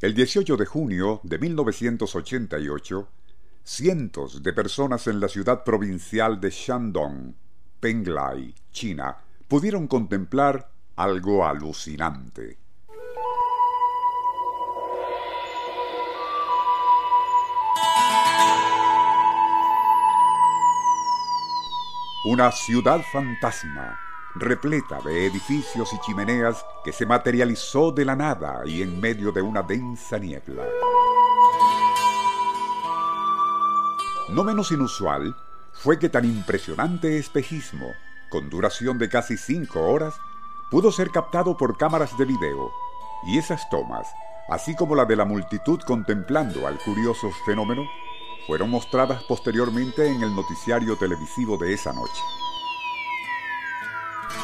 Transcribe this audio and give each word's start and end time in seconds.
El 0.00 0.12
18 0.12 0.56
de 0.56 0.66
junio 0.66 1.20
de 1.22 1.38
1988, 1.38 3.08
cientos 3.62 4.42
de 4.42 4.52
personas 4.52 5.06
en 5.06 5.20
la 5.20 5.28
ciudad 5.28 5.62
provincial 5.62 6.40
de 6.40 6.50
Shandong, 6.50 7.34
Penglai, 7.78 8.54
China, 8.72 9.16
pudieron 9.46 9.86
contemplar 9.86 10.68
algo 10.96 11.46
alucinante. 11.46 12.58
Una 22.26 22.50
ciudad 22.50 23.00
fantasma, 23.12 23.98
repleta 24.34 25.00
de 25.00 25.26
edificios 25.26 25.92
y 25.92 25.98
chimeneas 26.00 26.64
que 26.84 26.92
se 26.92 27.06
materializó 27.06 27.92
de 27.92 28.04
la 28.04 28.16
nada 28.16 28.62
y 28.66 28.82
en 28.82 29.00
medio 29.00 29.30
de 29.30 29.42
una 29.42 29.62
densa 29.62 30.18
niebla. 30.18 30.64
No 34.30 34.42
menos 34.42 34.72
inusual 34.72 35.36
fue 35.72 35.98
que 35.98 36.08
tan 36.08 36.24
impresionante 36.24 37.18
espejismo, 37.18 37.86
con 38.30 38.50
duración 38.50 38.98
de 38.98 39.08
casi 39.08 39.36
cinco 39.36 39.80
horas, 39.80 40.14
pudo 40.70 40.90
ser 40.90 41.10
captado 41.10 41.56
por 41.56 41.76
cámaras 41.76 42.16
de 42.18 42.24
video, 42.24 42.72
y 43.26 43.38
esas 43.38 43.68
tomas, 43.70 44.08
así 44.48 44.74
como 44.74 44.96
la 44.96 45.04
de 45.04 45.16
la 45.16 45.24
multitud 45.24 45.80
contemplando 45.86 46.66
al 46.66 46.78
curioso 46.78 47.30
fenómeno, 47.46 47.82
fueron 48.46 48.70
mostradas 48.70 49.22
posteriormente 49.24 50.06
en 50.06 50.22
el 50.22 50.34
noticiario 50.34 50.96
televisivo 50.96 51.56
de 51.56 51.74
esa 51.74 51.92
noche. 51.92 52.22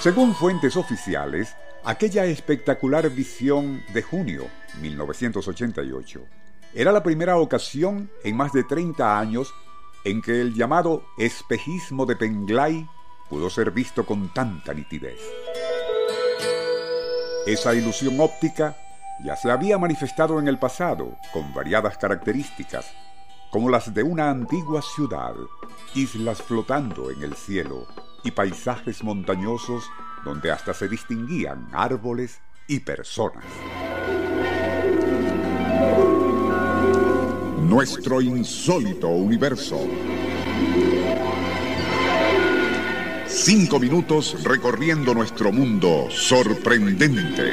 Según 0.00 0.34
fuentes 0.34 0.76
oficiales, 0.76 1.56
aquella 1.84 2.24
espectacular 2.24 3.10
visión 3.10 3.82
de 3.92 4.02
junio 4.02 4.46
1988 4.80 6.20
era 6.72 6.92
la 6.92 7.02
primera 7.02 7.36
ocasión 7.38 8.08
en 8.22 8.36
más 8.36 8.52
de 8.52 8.62
30 8.62 9.18
años 9.18 9.52
en 10.04 10.22
que 10.22 10.40
el 10.40 10.54
llamado 10.54 11.04
espejismo 11.18 12.06
de 12.06 12.14
Penglai 12.14 12.86
pudo 13.28 13.50
ser 13.50 13.72
visto 13.72 14.06
con 14.06 14.32
tanta 14.32 14.72
nitidez. 14.72 15.20
Esa 17.46 17.74
ilusión 17.74 18.20
óptica 18.20 18.76
ya 19.24 19.34
se 19.34 19.50
había 19.50 19.78
manifestado 19.78 20.38
en 20.38 20.46
el 20.46 20.58
pasado 20.58 21.16
con 21.32 21.52
variadas 21.52 21.98
características, 21.98 22.86
como 23.50 23.68
las 23.68 23.92
de 23.92 24.04
una 24.04 24.30
antigua 24.30 24.80
ciudad, 24.80 25.34
islas 25.94 26.40
flotando 26.40 27.10
en 27.10 27.22
el 27.22 27.34
cielo 27.34 27.88
y 28.24 28.30
paisajes 28.30 29.02
montañosos 29.04 29.84
donde 30.24 30.50
hasta 30.50 30.74
se 30.74 30.88
distinguían 30.88 31.68
árboles 31.72 32.40
y 32.66 32.80
personas. 32.80 33.44
Nuestro 37.60 38.20
insólito 38.20 39.08
universo. 39.08 39.78
Cinco 43.26 43.78
minutos 43.78 44.42
recorriendo 44.42 45.14
nuestro 45.14 45.52
mundo 45.52 46.08
sorprendente. 46.10 47.52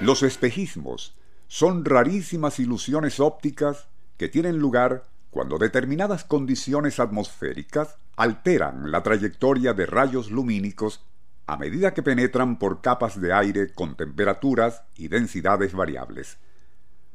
Los 0.00 0.22
espejismos 0.22 1.14
son 1.48 1.84
rarísimas 1.84 2.58
ilusiones 2.58 3.20
ópticas 3.20 3.88
que 4.16 4.28
tienen 4.28 4.58
lugar 4.58 5.04
cuando 5.32 5.56
determinadas 5.56 6.24
condiciones 6.24 7.00
atmosféricas 7.00 7.96
alteran 8.16 8.90
la 8.90 9.02
trayectoria 9.02 9.72
de 9.72 9.86
rayos 9.86 10.30
lumínicos 10.30 11.06
a 11.46 11.56
medida 11.56 11.94
que 11.94 12.02
penetran 12.02 12.58
por 12.58 12.82
capas 12.82 13.18
de 13.18 13.32
aire 13.32 13.72
con 13.72 13.96
temperaturas 13.96 14.82
y 14.94 15.08
densidades 15.08 15.72
variables. 15.72 16.36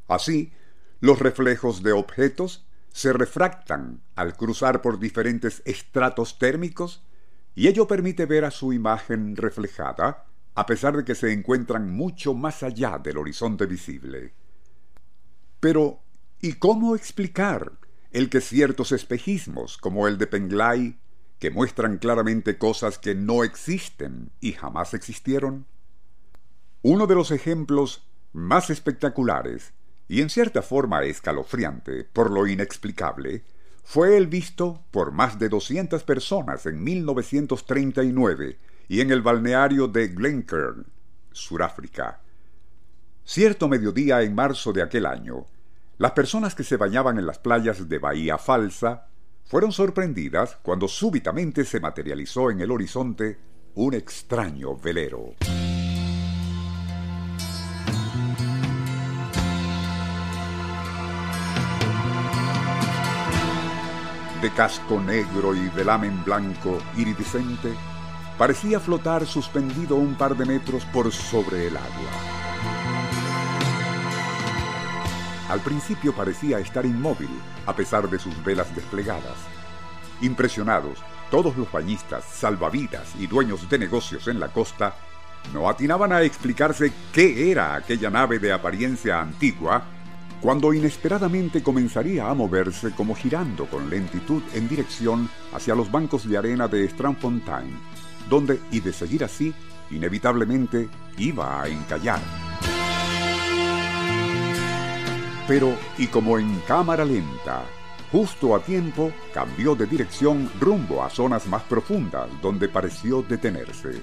Así, 0.07 0.51
los 0.99 1.19
reflejos 1.19 1.83
de 1.83 1.91
objetos 1.91 2.65
se 2.91 3.13
refractan 3.13 4.02
al 4.15 4.36
cruzar 4.36 4.81
por 4.81 4.97
diferentes 4.97 5.61
estratos 5.63 6.39
térmicos 6.39 7.03
y 7.53 7.67
ello 7.67 7.87
permite 7.87 8.25
ver 8.25 8.45
a 8.45 8.52
su 8.52 8.73
imagen 8.73 9.36
reflejada 9.36 10.25
a 10.55 10.65
pesar 10.65 10.97
de 10.97 11.05
que 11.05 11.13
se 11.13 11.31
encuentran 11.31 11.92
mucho 11.92 12.33
más 12.33 12.63
allá 12.63 12.97
del 12.97 13.19
horizonte 13.19 13.67
visible. 13.67 14.33
Pero, 15.59 15.99
¿y 16.42 16.53
cómo 16.53 16.95
explicar 16.95 17.73
el 18.17 18.30
que 18.30 18.42
ciertos 18.42 18.92
espejismos, 18.92 19.78
como 19.78 20.08
el 20.08 20.17
de 20.17 20.26
Penglai, 20.26 20.98
que 21.38 21.52
muestran 21.52 22.00
claramente 22.00 22.58
cosas 22.58 22.98
que 22.98 23.14
no 23.14 23.44
existen 23.44 24.32
y 24.39 24.54
jamás 24.54 24.95
existieron? 24.95 25.67
Uno 26.82 27.05
de 27.05 27.14
los 27.14 27.30
ejemplos 27.30 28.08
más 28.33 28.72
espectaculares 28.72 29.73
y 30.08 30.22
en 30.22 30.32
cierta 30.32 30.64
forma 30.64 31.04
escalofriante 31.04 32.05
por 32.05 32.32
lo 32.32 32.48
inexplicable 32.48 33.44
fue 33.83 34.17
el 34.17 34.26
visto 34.26 34.84
por 34.89 35.11
más 35.11 35.38
de 35.38 35.49
200 35.49 36.04
personas 36.04 36.66
en 36.66 36.84
1939 36.84 38.58
y 38.88 39.02
en 39.02 39.11
el 39.11 39.22
balneario 39.22 39.88
de 39.88 40.08
Glencairn, 40.08 40.88
Suráfrica. 41.32 42.22
Cierto 43.26 43.67
mediodía 43.67 44.23
en 44.23 44.34
marzo 44.34 44.73
de 44.73 44.82
aquel 44.82 45.05
año, 45.05 45.45
las 45.97 46.11
personas 46.11 46.53
que 46.53 46.63
se 46.63 46.77
bañaban 46.77 47.17
en 47.17 47.25
las 47.25 47.39
playas 47.39 47.89
de 47.89 47.97
Bahía 47.97 48.37
Falsa 48.37 49.08
fueron 49.45 49.71
sorprendidas 49.71 50.58
cuando 50.61 50.87
súbitamente 50.87 51.65
se 51.65 51.80
materializó 51.80 52.52
en 52.52 52.61
el 52.61 52.71
horizonte 52.71 53.39
un 53.75 53.93
extraño 53.95 54.75
velero. 54.75 55.33
De 64.41 64.52
casco 64.52 65.02
negro 65.02 65.55
y 65.55 65.67
velamen 65.69 66.23
blanco 66.23 66.77
iridiscente, 66.95 67.73
parecía 68.37 68.80
flotar 68.80 69.25
suspendido 69.25 69.95
un 69.95 70.13
par 70.15 70.37
de 70.37 70.45
metros 70.45 70.86
por 70.86 71.11
sobre 71.11 71.67
el 71.67 71.77
agua. 71.77 72.46
Al 75.49 75.61
principio 75.61 76.13
parecía 76.13 76.59
estar 76.59 76.85
inmóvil, 76.85 77.30
a 77.65 77.75
pesar 77.75 78.09
de 78.09 78.19
sus 78.19 78.43
velas 78.43 78.73
desplegadas. 78.75 79.37
Impresionados, 80.21 80.99
todos 81.31 81.55
los 81.58 81.71
bañistas, 81.71 82.23
salvavidas 82.25 83.15
y 83.19 83.27
dueños 83.27 83.69
de 83.69 83.80
negocios 83.80 84.27
en 84.27 84.39
la 84.39 84.49
costa 84.49 84.95
no 85.53 85.69
atinaban 85.69 86.11
a 86.11 86.23
explicarse 86.23 86.91
qué 87.13 87.52
era 87.52 87.75
aquella 87.75 88.09
nave 88.09 88.39
de 88.39 88.52
apariencia 88.52 89.21
antigua 89.21 89.83
cuando 90.41 90.73
inesperadamente 90.73 91.63
comenzaría 91.63 92.30
a 92.30 92.33
moverse 92.33 92.91
como 92.91 93.15
girando 93.15 93.65
con 93.67 93.89
lentitud 93.89 94.43
en 94.53 94.67
dirección 94.67 95.30
hacia 95.53 95.75
los 95.75 95.91
bancos 95.91 96.27
de 96.27 96.37
arena 96.37 96.67
de 96.67 96.87
Strandfontein 96.89 97.77
donde, 98.30 98.59
y 98.71 98.80
de 98.80 98.93
seguir 98.93 99.23
así, 99.23 99.53
inevitablemente 99.91 100.89
iba 101.17 101.61
a 101.61 101.67
encallar. 101.67 102.46
Pero, 105.47 105.73
y 105.97 106.08
como 106.08 106.37
en 106.37 106.59
cámara 106.67 107.05
lenta, 107.05 107.63
justo 108.11 108.55
a 108.55 108.59
tiempo 108.59 109.11
cambió 109.33 109.75
de 109.75 109.85
dirección 109.85 110.52
rumbo 110.59 111.03
a 111.03 111.09
zonas 111.09 111.47
más 111.47 111.63
profundas 111.63 112.30
donde 112.41 112.67
pareció 112.67 113.21
detenerse. 113.21 114.02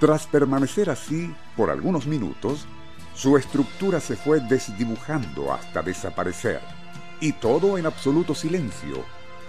Tras 0.00 0.26
permanecer 0.26 0.90
así 0.90 1.34
por 1.56 1.70
algunos 1.70 2.06
minutos, 2.06 2.66
su 3.14 3.36
estructura 3.36 4.00
se 4.00 4.16
fue 4.16 4.40
desdibujando 4.40 5.52
hasta 5.52 5.82
desaparecer, 5.82 6.60
y 7.20 7.32
todo 7.32 7.78
en 7.78 7.86
absoluto 7.86 8.34
silencio, 8.34 9.04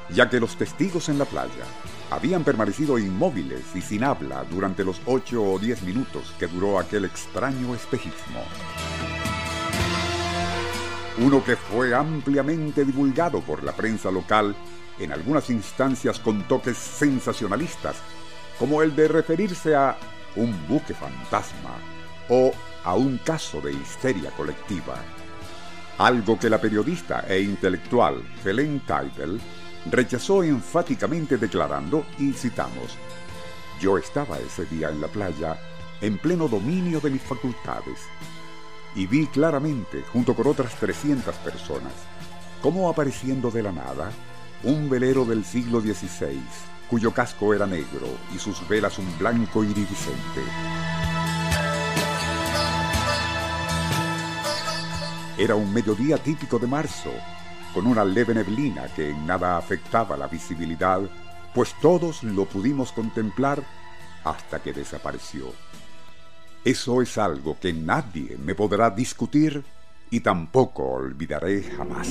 ya 0.09 0.29
que 0.29 0.39
los 0.39 0.55
testigos 0.55 1.09
en 1.09 1.17
la 1.17 1.25
playa 1.25 1.65
habían 2.11 2.43
permanecido 2.43 2.99
inmóviles 2.99 3.63
y 3.73 3.81
sin 3.81 4.03
habla 4.03 4.43
durante 4.43 4.83
los 4.83 5.01
ocho 5.05 5.43
o 5.43 5.57
diez 5.57 5.81
minutos 5.81 6.33
que 6.37 6.47
duró 6.47 6.77
aquel 6.77 7.05
extraño 7.05 7.73
espejismo. 7.73 8.41
Uno 11.17 11.41
que 11.45 11.55
fue 11.55 11.95
ampliamente 11.95 12.83
divulgado 12.83 13.39
por 13.39 13.63
la 13.63 13.71
prensa 13.71 14.11
local 14.11 14.53
en 14.99 15.13
algunas 15.13 15.49
instancias 15.49 16.19
con 16.19 16.43
toques 16.43 16.77
sensacionalistas, 16.77 17.95
como 18.59 18.81
el 18.81 18.93
de 18.97 19.07
referirse 19.07 19.75
a 19.75 19.97
un 20.35 20.53
buque 20.67 20.93
fantasma 20.93 21.77
o 22.27 22.51
a 22.83 22.95
un 22.95 23.17
caso 23.19 23.61
de 23.61 23.71
histeria 23.71 24.29
colectiva. 24.31 24.95
Algo 25.99 26.37
que 26.37 26.49
la 26.49 26.59
periodista 26.59 27.25
e 27.29 27.39
intelectual 27.39 28.21
Helen 28.43 28.81
Tydell 28.81 29.39
rechazó 29.89 30.43
enfáticamente 30.43 31.37
declarando, 31.37 32.05
y 32.19 32.33
citamos, 32.33 32.97
Yo 33.79 33.97
estaba 33.97 34.37
ese 34.39 34.65
día 34.65 34.89
en 34.89 34.99
la 34.99 35.07
playa 35.07 35.57
en 36.01 36.17
pleno 36.17 36.49
dominio 36.49 36.99
de 36.99 37.11
mis 37.11 37.21
facultades 37.21 38.01
y 38.95 39.07
vi 39.07 39.27
claramente, 39.27 40.03
junto 40.11 40.33
con 40.33 40.47
otras 40.47 40.73
300 40.75 41.35
personas, 41.35 41.93
cómo 42.61 42.89
apareciendo 42.89 43.51
de 43.51 43.61
la 43.61 43.71
nada, 43.71 44.11
un 44.63 44.89
velero 44.89 45.25
del 45.25 45.43
siglo 45.43 45.81
XVI, 45.81 46.41
cuyo 46.89 47.13
casco 47.13 47.53
era 47.53 47.65
negro 47.65 48.07
y 48.33 48.39
sus 48.39 48.67
velas 48.67 48.97
un 48.97 49.17
blanco 49.19 49.63
iridiscente. 49.63 50.41
Era 55.37 55.55
un 55.55 55.73
mediodía 55.73 56.17
típico 56.17 56.57
de 56.57 56.67
marzo, 56.67 57.11
con 57.73 57.87
una 57.87 58.05
leve 58.05 58.33
neblina 58.33 58.87
que 58.95 59.09
en 59.09 59.25
nada 59.25 59.57
afectaba 59.57 60.15
la 60.15 60.27
visibilidad, 60.27 61.01
pues 61.53 61.75
todos 61.81 62.23
lo 62.23 62.45
pudimos 62.45 62.93
contemplar 62.93 63.61
hasta 64.23 64.63
que 64.63 64.71
desapareció. 64.71 65.53
Eso 66.65 67.01
es 67.03 67.17
algo 67.19 67.57
que 67.61 67.73
nadie 67.73 68.37
me 68.43 68.55
podrá 68.55 68.89
discutir 68.89 69.63
y 70.09 70.21
tampoco 70.21 70.93
olvidaré 70.93 71.61
jamás. 71.61 72.07